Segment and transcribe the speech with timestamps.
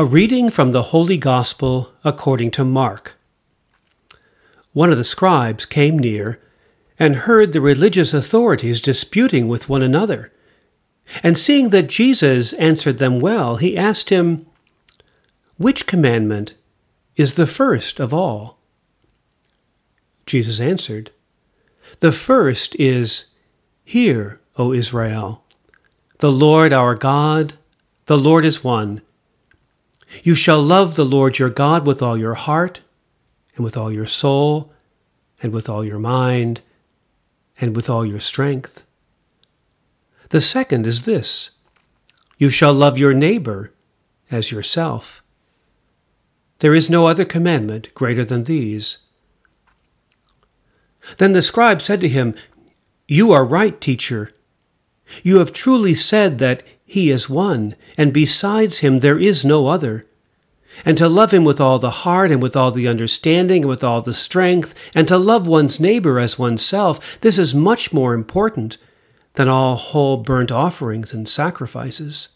[0.00, 3.16] A reading from the Holy Gospel according to Mark.
[4.72, 6.40] One of the scribes came near
[7.00, 10.32] and heard the religious authorities disputing with one another.
[11.20, 14.46] And seeing that Jesus answered them well, he asked him,
[15.56, 16.54] Which commandment
[17.16, 18.60] is the first of all?
[20.26, 21.10] Jesus answered,
[21.98, 23.24] The first is,
[23.84, 25.42] Hear, O Israel,
[26.18, 27.54] the Lord our God,
[28.06, 29.02] the Lord is one.
[30.22, 32.80] You shall love the Lord your God with all your heart,
[33.56, 34.72] and with all your soul,
[35.42, 36.60] and with all your mind,
[37.60, 38.84] and with all your strength.
[40.30, 41.50] The second is this
[42.38, 43.72] You shall love your neighbor
[44.30, 45.22] as yourself.
[46.60, 48.98] There is no other commandment greater than these.
[51.18, 52.34] Then the scribe said to him,
[53.06, 54.32] You are right, teacher.
[55.22, 60.06] You have truly said that he is one, and besides him there is no other.
[60.84, 63.82] And to love him with all the heart, and with all the understanding, and with
[63.82, 68.78] all the strength, and to love one's neighbor as oneself, this is much more important
[69.34, 72.28] than all whole burnt offerings and sacrifices.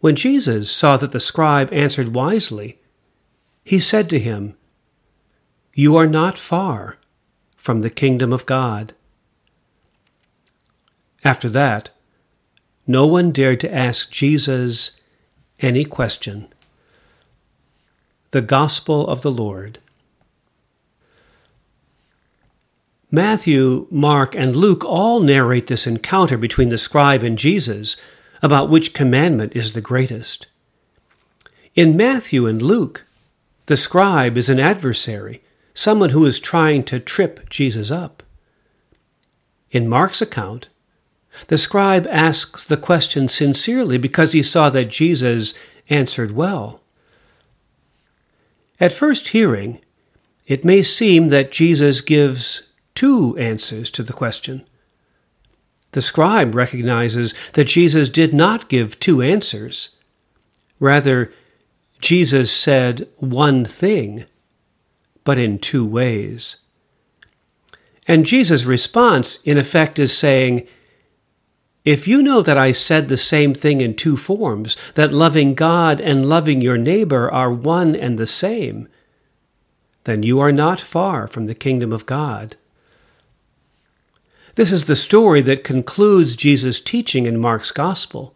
[0.00, 2.78] When Jesus saw that the scribe answered wisely,
[3.64, 4.56] he said to him,
[5.74, 6.96] You are not far
[7.56, 8.94] from the kingdom of God.
[11.24, 11.90] After that,
[12.86, 14.92] no one dared to ask Jesus
[15.60, 16.48] any question.
[18.30, 19.78] The Gospel of the Lord.
[23.10, 27.96] Matthew, Mark, and Luke all narrate this encounter between the scribe and Jesus
[28.42, 30.46] about which commandment is the greatest.
[31.74, 33.04] In Matthew and Luke,
[33.66, 35.42] the scribe is an adversary,
[35.74, 38.22] someone who is trying to trip Jesus up.
[39.70, 40.68] In Mark's account,
[41.46, 45.54] the scribe asks the question sincerely because he saw that Jesus
[45.88, 46.82] answered well.
[48.80, 49.80] At first hearing,
[50.46, 52.62] it may seem that Jesus gives
[52.94, 54.66] two answers to the question.
[55.92, 59.90] The scribe recognizes that Jesus did not give two answers.
[60.78, 61.32] Rather,
[62.00, 64.24] Jesus said one thing,
[65.24, 66.56] but in two ways.
[68.06, 70.66] And Jesus' response, in effect, is saying,
[71.84, 76.00] if you know that I said the same thing in two forms, that loving God
[76.00, 78.88] and loving your neighbor are one and the same,
[80.04, 82.56] then you are not far from the kingdom of God.
[84.54, 88.34] This is the story that concludes Jesus' teaching in Mark's Gospel.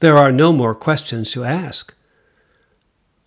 [0.00, 1.94] There are no more questions to ask.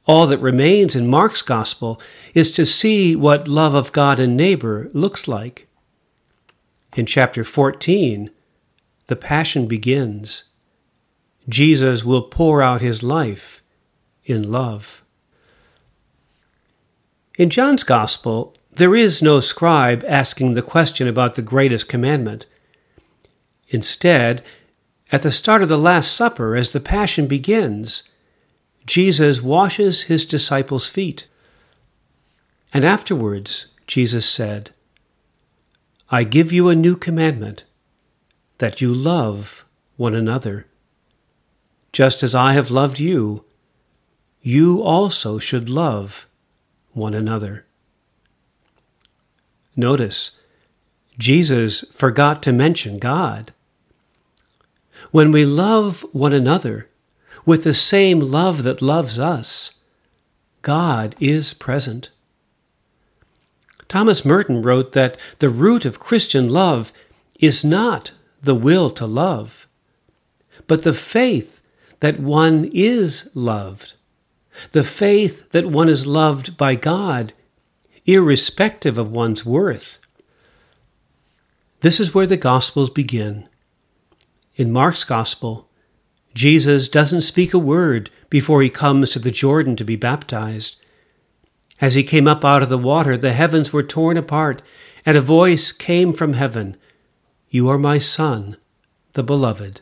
[0.05, 2.01] All that remains in Mark's Gospel
[2.33, 5.67] is to see what love of God and neighbor looks like.
[6.97, 8.29] In chapter 14,
[9.07, 10.43] the Passion begins.
[11.49, 13.61] Jesus will pour out his life
[14.23, 15.03] in love.
[17.37, 22.45] In John's Gospel, there is no scribe asking the question about the greatest commandment.
[23.67, 24.43] Instead,
[25.11, 28.03] at the start of the Last Supper, as the Passion begins,
[28.85, 31.27] Jesus washes his disciples' feet.
[32.73, 34.71] And afterwards, Jesus said,
[36.09, 37.63] I give you a new commandment
[38.57, 39.65] that you love
[39.97, 40.67] one another.
[41.91, 43.45] Just as I have loved you,
[44.41, 46.27] you also should love
[46.91, 47.65] one another.
[49.75, 50.31] Notice,
[51.17, 53.53] Jesus forgot to mention God.
[55.11, 56.89] When we love one another
[57.45, 59.71] with the same love that loves us,
[60.61, 62.09] God is present.
[63.87, 66.91] Thomas Merton wrote that the root of Christian love
[67.39, 68.11] is not
[68.43, 69.67] the will to love,
[70.67, 71.61] but the faith
[72.01, 73.93] that one is loved,
[74.71, 77.33] the faith that one is loved by God,
[78.05, 79.99] irrespective of one's worth.
[81.79, 83.47] This is where the Gospels begin.
[84.55, 85.69] In Mark's Gospel,
[86.33, 90.75] Jesus doesn't speak a word before he comes to the Jordan to be baptized.
[91.79, 94.61] As he came up out of the water, the heavens were torn apart,
[95.05, 96.75] and a voice came from heaven
[97.53, 98.57] you are my Son,
[99.11, 99.81] the Beloved.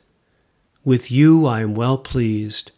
[0.84, 2.74] With you I am well pleased.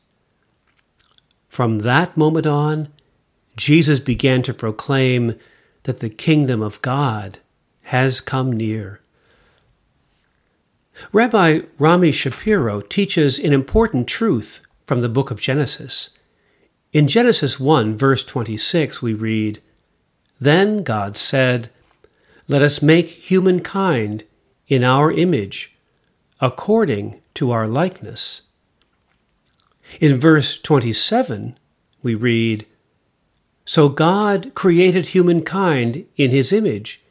[1.49, 2.89] From that moment on,
[3.57, 5.33] Jesus began to proclaim
[5.81, 7.39] that the kingdom of God
[7.85, 8.99] has come near.
[11.11, 16.11] Rabbi Rami Shapiro teaches an important truth from the book of Genesis.
[16.91, 19.59] In Genesis 1, verse 26, we read,
[20.39, 21.71] Then God said,
[22.47, 24.25] Let us make humankind
[24.67, 25.75] in our image,
[26.39, 28.41] according to our likeness.
[29.99, 31.57] In verse 27,
[32.01, 32.65] we read,
[33.65, 37.01] So God created humankind in his image.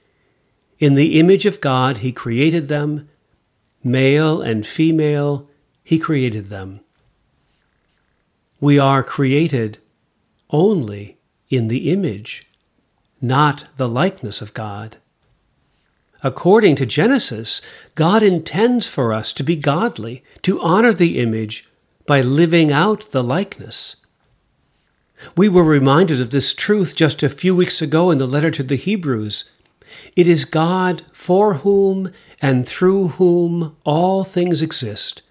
[0.78, 3.08] In the image of God he created them,
[3.84, 5.48] male and female
[5.84, 6.80] he created them.
[8.60, 9.78] We are created
[10.50, 11.18] only
[11.50, 12.46] in the image,
[13.20, 14.98] not the likeness of God.
[16.22, 17.60] According to Genesis,
[17.94, 21.68] God intends for us to be godly, to honor the image
[22.06, 23.96] by living out the likeness.
[25.36, 28.62] We were reminded of this truth just a few weeks ago in the letter to
[28.62, 29.44] the Hebrews.
[30.16, 32.10] It is God for whom
[32.40, 35.22] and through whom all things exist.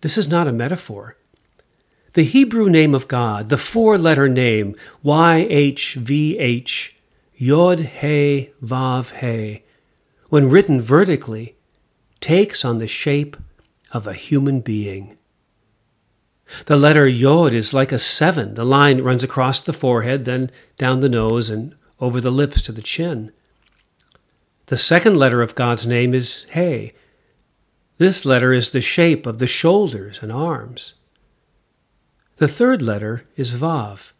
[0.00, 1.16] This is not a metaphor.
[2.14, 6.93] The Hebrew name of God, the four letter name, YHVH,
[7.36, 9.64] Yod He Vav He,
[10.28, 11.56] when written vertically,
[12.20, 13.36] takes on the shape
[13.92, 15.18] of a human being.
[16.66, 18.54] The letter Yod is like a seven.
[18.54, 22.72] The line runs across the forehead, then down the nose and over the lips to
[22.72, 23.32] the chin.
[24.66, 26.92] The second letter of God's name is He.
[27.98, 30.94] This letter is the shape of the shoulders and arms.
[32.36, 34.13] The third letter is Vav.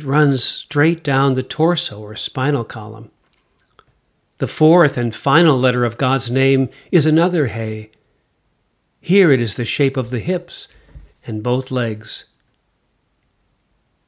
[0.00, 3.10] It runs straight down the torso or spinal column.
[4.38, 7.90] The fourth and final letter of God's name is another He.
[9.02, 10.68] Here it is the shape of the hips
[11.26, 12.24] and both legs.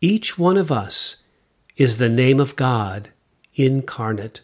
[0.00, 1.16] Each one of us
[1.76, 3.10] is the name of God
[3.54, 4.40] incarnate.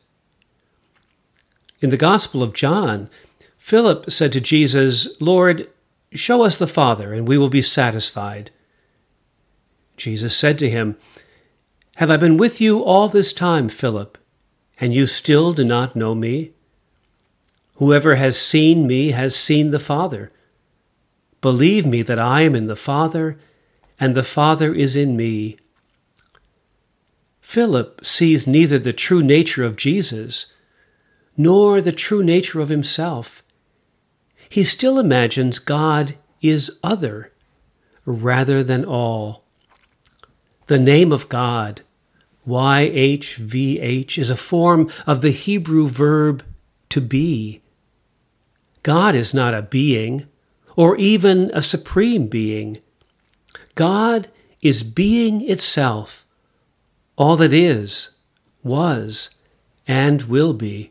[1.80, 3.08] In the Gospel of John,
[3.56, 5.66] Philip said to Jesus, Lord,
[6.12, 8.50] show us the Father, and we will be satisfied.
[9.96, 10.98] Jesus said to him,
[11.98, 14.16] Have I been with you all this time, Philip,
[14.78, 16.52] and you still do not know me?
[17.78, 20.30] Whoever has seen me has seen the Father.
[21.40, 23.36] Believe me that I am in the Father,
[23.98, 25.58] and the Father is in me.
[27.40, 30.46] Philip sees neither the true nature of Jesus
[31.36, 33.42] nor the true nature of himself.
[34.48, 37.32] He still imagines God is other
[38.04, 39.42] rather than all.
[40.68, 41.82] The name of God,
[42.48, 46.42] YHVH, is a form of the Hebrew verb
[46.88, 47.60] to be.
[48.82, 50.26] God is not a being,
[50.74, 52.78] or even a supreme being.
[53.74, 54.28] God
[54.62, 56.24] is being itself,
[57.16, 58.10] all that is,
[58.62, 59.30] was,
[59.86, 60.90] and will be.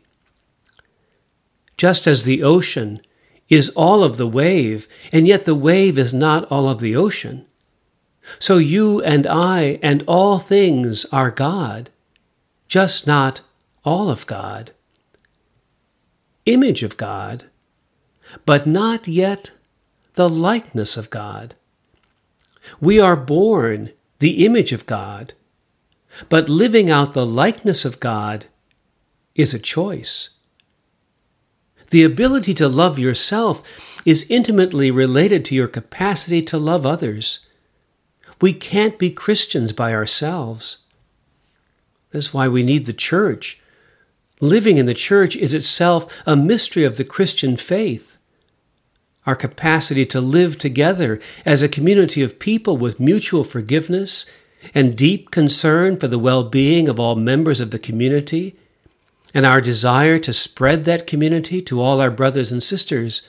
[1.76, 3.00] Just as the ocean
[3.48, 7.46] is all of the wave, and yet the wave is not all of the ocean,
[8.38, 11.90] so you and I and all things are God,
[12.68, 13.40] just not
[13.84, 14.72] all of God.
[16.46, 17.44] Image of God,
[18.44, 19.52] but not yet
[20.14, 21.54] the likeness of God.
[22.80, 25.32] We are born the image of God,
[26.28, 28.46] but living out the likeness of God
[29.34, 30.30] is a choice.
[31.90, 33.62] The ability to love yourself
[34.04, 37.40] is intimately related to your capacity to love others.
[38.40, 40.78] We can't be Christians by ourselves.
[42.10, 43.60] That's why we need the church.
[44.40, 48.18] Living in the church is itself a mystery of the Christian faith
[49.28, 54.24] our capacity to live together as a community of people with mutual forgiveness
[54.74, 58.56] and deep concern for the well being of all members of the community,
[59.34, 63.20] and our desire to spread that community to all our brothers and sisters,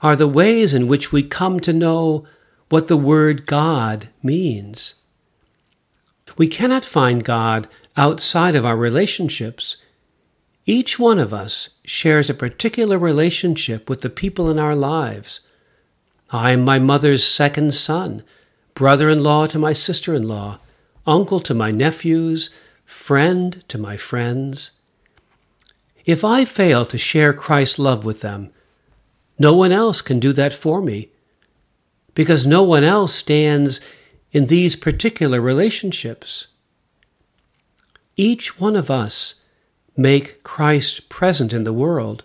[0.00, 2.26] are the ways in which we come to know
[2.72, 4.94] what the word God means.
[6.38, 9.76] We cannot find God outside of our relationships
[10.64, 15.40] each one of us shares a particular relationship with the people in our lives.
[16.30, 18.22] I am my mother's second son,
[18.72, 20.58] brother in law to my sister in law,
[21.06, 22.48] uncle to my nephews,
[22.86, 24.70] friend to my friends.
[26.06, 28.50] If I fail to share Christ's love with them,
[29.38, 31.11] no one else can do that for me,
[32.14, 33.80] because no one else stands
[34.32, 36.48] in these particular relationships.
[38.16, 39.34] Each one of us
[39.96, 42.24] make Christ present in the world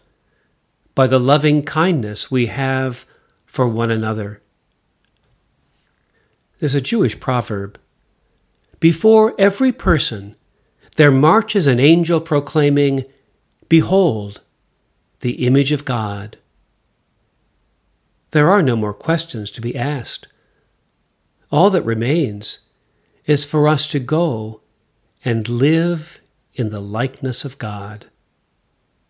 [0.96, 3.06] by the loving kindness we have
[3.46, 4.41] for one another.
[6.60, 7.79] There's a Jewish proverb
[8.79, 10.36] Before every person
[10.98, 13.06] there marches an angel proclaiming,
[13.70, 14.41] Behold,
[15.20, 16.38] the image of God.
[18.31, 20.27] There are no more questions to be asked.
[21.51, 22.60] All that remains
[23.25, 24.62] is for us to go
[25.24, 26.22] and live
[26.53, 28.07] in the likeness of God.